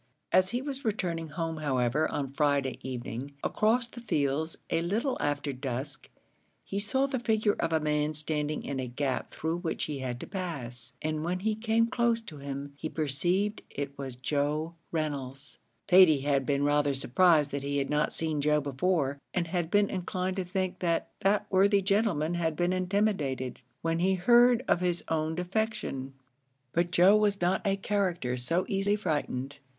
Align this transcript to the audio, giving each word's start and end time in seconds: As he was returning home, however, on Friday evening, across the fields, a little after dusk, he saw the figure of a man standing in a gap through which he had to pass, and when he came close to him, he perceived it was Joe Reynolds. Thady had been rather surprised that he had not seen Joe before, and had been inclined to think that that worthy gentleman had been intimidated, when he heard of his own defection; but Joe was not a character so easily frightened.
As 0.31 0.49
he 0.49 0.63
was 0.63 0.83
returning 0.83 1.27
home, 1.27 1.57
however, 1.57 2.09
on 2.11 2.31
Friday 2.31 2.79
evening, 2.81 3.35
across 3.43 3.85
the 3.85 4.01
fields, 4.01 4.57
a 4.71 4.81
little 4.81 5.15
after 5.19 5.53
dusk, 5.53 6.09
he 6.63 6.79
saw 6.79 7.05
the 7.05 7.19
figure 7.19 7.55
of 7.59 7.71
a 7.71 7.79
man 7.79 8.15
standing 8.15 8.63
in 8.63 8.79
a 8.79 8.87
gap 8.87 9.29
through 9.29 9.57
which 9.57 9.83
he 9.83 9.99
had 9.99 10.19
to 10.21 10.25
pass, 10.25 10.93
and 11.03 11.23
when 11.23 11.41
he 11.41 11.53
came 11.53 11.85
close 11.85 12.19
to 12.19 12.37
him, 12.39 12.73
he 12.77 12.89
perceived 12.89 13.61
it 13.69 13.95
was 13.95 14.15
Joe 14.15 14.73
Reynolds. 14.91 15.59
Thady 15.87 16.21
had 16.21 16.47
been 16.47 16.63
rather 16.63 16.95
surprised 16.95 17.51
that 17.51 17.61
he 17.61 17.77
had 17.77 17.91
not 17.91 18.11
seen 18.11 18.41
Joe 18.41 18.59
before, 18.59 19.19
and 19.35 19.49
had 19.49 19.69
been 19.69 19.91
inclined 19.91 20.37
to 20.37 20.45
think 20.45 20.79
that 20.79 21.09
that 21.19 21.45
worthy 21.51 21.83
gentleman 21.83 22.33
had 22.33 22.55
been 22.55 22.73
intimidated, 22.73 23.61
when 23.83 23.99
he 23.99 24.15
heard 24.15 24.65
of 24.67 24.79
his 24.81 25.03
own 25.09 25.35
defection; 25.35 26.15
but 26.71 26.89
Joe 26.89 27.15
was 27.15 27.39
not 27.39 27.61
a 27.63 27.77
character 27.77 28.35
so 28.35 28.65
easily 28.67 28.95
frightened. 28.95 29.57